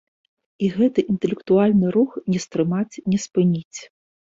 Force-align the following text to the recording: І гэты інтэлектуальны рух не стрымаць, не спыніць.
І 0.67 0.69
гэты 0.77 1.03
інтэлектуальны 1.13 1.93
рух 1.97 2.17
не 2.33 2.39
стрымаць, 2.47 3.01
не 3.13 3.23
спыніць. 3.29 3.79